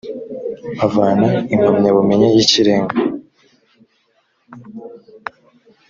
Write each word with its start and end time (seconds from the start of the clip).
mpavana 0.75 1.29
impamyabumenyi 1.53 2.27
y’ikirenga 2.35 2.95